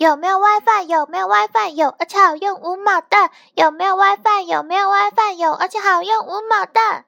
[0.00, 0.84] 有没有 WiFi？
[0.88, 1.70] 有没有 WiFi？
[1.70, 3.30] 有，而且好用无码的。
[3.54, 4.42] 有没有 WiFi？
[4.46, 5.34] 有没有 WiFi？
[5.36, 7.04] 有，而且好用无码的。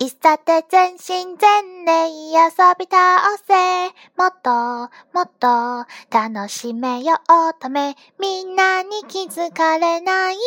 [0.00, 3.90] いさて全身全霊遊び倒せ。
[4.16, 7.18] もっともっと楽しめよう
[7.58, 10.40] ため、みんなに気づかれないよ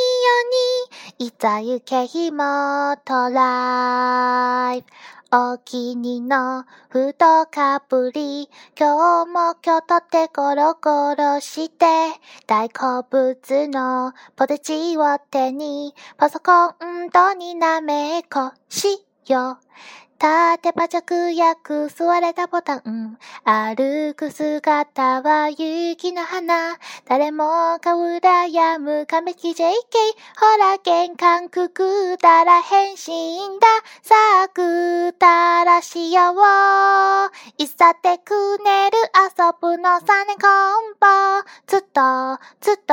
[1.19, 4.87] うに、いざ行けひもトライブ。
[5.32, 8.48] お気にのふとかぶり、
[8.78, 11.84] 今日も今日とってゴロゴロして、
[12.46, 19.58] 大好物のポテチを手に、パソコンとになめこしよ。
[20.18, 23.18] 縦パ着役座れたボタン。
[23.44, 26.78] 歩く姿は雪の花。
[27.04, 29.62] 誰もが羨む完璧 JK。
[30.38, 33.66] ほら玄関くくったら変身だ。
[34.02, 36.34] さあくったらしよう。
[37.58, 41.15] いさてくねる遊ぶの3年コンボ。
[41.96, 42.92] ずっとずっと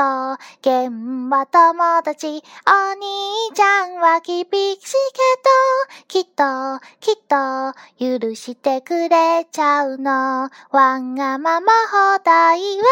[0.62, 2.42] 現場友達。
[2.66, 4.88] お兄ちゃんは厳しいけ
[5.44, 10.50] ど、きっときっと許してくれちゃうの。
[10.72, 12.86] わんがまま放題は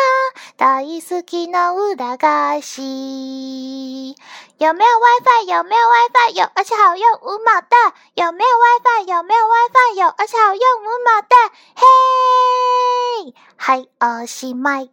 [0.58, 4.18] 大好きの裏返し。
[4.60, 5.46] 有没有 WiFi？
[5.48, 6.42] 有没有 WiFi？
[6.42, 7.68] 有，而且好用无码的。
[8.16, 9.06] 有没有 WiFi？
[9.08, 9.96] 有没有 WiFi？
[10.02, 11.28] 有，而且好用无码的。
[11.76, 14.92] 嘿，はい、おしまい。